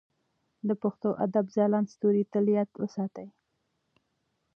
[0.67, 3.27] د پښتو ادب ځلانده ستوري تل یاد وساتئ.